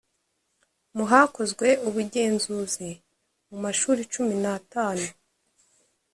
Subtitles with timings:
[0.95, 2.89] mu hakozwe ubugenzuzi
[3.49, 5.07] mu mashuri cumi n atanu